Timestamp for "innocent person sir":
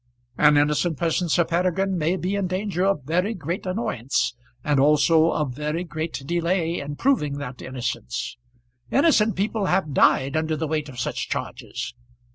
0.57-1.45